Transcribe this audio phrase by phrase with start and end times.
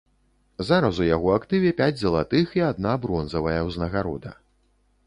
[0.69, 4.35] Зараз у яго актыве пяць залатых і адна бронзавая ўзнагарода.